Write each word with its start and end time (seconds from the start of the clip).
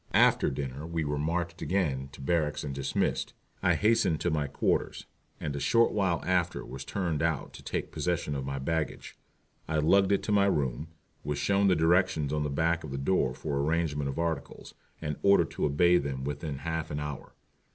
After 0.15 0.49
dinner 0.49 0.87
we 0.87 1.03
were 1.03 1.19
marched 1.19 1.61
again 1.61 2.09
to 2.13 2.21
barracks 2.21 2.63
and 2.63 2.73
dismissed. 2.73 3.35
I 3.61 3.75
hastened 3.75 4.19
to 4.21 4.31
my 4.31 4.47
quarters, 4.47 5.05
and 5.39 5.55
a 5.55 5.59
short 5.59 5.91
while 5.91 6.23
after 6.25 6.65
was 6.65 6.83
turned 6.83 7.21
out 7.21 7.53
to 7.53 7.61
take 7.63 7.91
possession 7.91 8.33
of 8.33 8.43
my 8.43 8.57
baggage. 8.57 9.15
I 9.67 9.77
lugged 9.77 10.11
it 10.11 10.23
to 10.23 10.31
my 10.31 10.47
room, 10.47 10.87
was 11.23 11.37
shown 11.37 11.67
the 11.67 11.75
directions 11.75 12.33
on 12.33 12.41
the 12.41 12.49
back 12.49 12.83
of 12.83 12.89
the 12.89 12.97
door 12.97 13.35
for 13.35 13.59
arrangement 13.59 14.09
of 14.09 14.17
articles, 14.17 14.73
and 15.03 15.17
ordered 15.21 15.51
to 15.51 15.65
obey 15.65 15.99
them 15.99 16.23
within 16.23 16.57
half 16.65 16.89
an 16.89 16.99
hour. 16.99 17.35